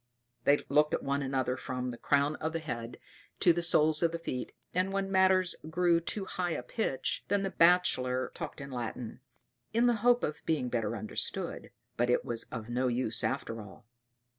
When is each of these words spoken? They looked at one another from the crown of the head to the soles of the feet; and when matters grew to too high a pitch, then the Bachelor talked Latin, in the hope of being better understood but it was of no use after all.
They 0.45 0.63
looked 0.67 0.95
at 0.95 1.03
one 1.03 1.21
another 1.21 1.55
from 1.55 1.91
the 1.91 1.97
crown 1.99 2.35
of 2.37 2.53
the 2.53 2.59
head 2.59 2.97
to 3.39 3.53
the 3.53 3.61
soles 3.61 4.01
of 4.01 4.11
the 4.11 4.17
feet; 4.17 4.51
and 4.73 4.91
when 4.91 5.11
matters 5.11 5.53
grew 5.69 5.99
to 5.99 6.05
too 6.05 6.25
high 6.25 6.53
a 6.53 6.63
pitch, 6.63 7.23
then 7.27 7.43
the 7.43 7.51
Bachelor 7.51 8.31
talked 8.33 8.59
Latin, 8.59 9.19
in 9.75 9.85
the 9.85 9.97
hope 10.01 10.23
of 10.23 10.41
being 10.43 10.69
better 10.69 10.97
understood 10.97 11.69
but 11.97 12.09
it 12.09 12.25
was 12.25 12.45
of 12.45 12.67
no 12.67 12.87
use 12.87 13.23
after 13.23 13.61
all. 13.61 13.85